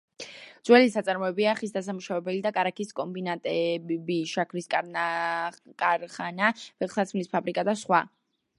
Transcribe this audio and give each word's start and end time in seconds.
ძველი 0.67 0.87
საწარმოებია 0.93 1.51
ხის 1.59 1.75
დასამუშავებელი 1.75 2.39
და 2.45 2.51
კარაქის 2.55 2.95
კომბინატები, 3.01 4.17
შაქრის 4.33 4.71
ქარხანა, 4.77 6.51
ფეხსაცმლის 6.83 7.33
ფაბრიკა 7.37 7.67
და 7.71 7.77
სხვა. 7.85 8.03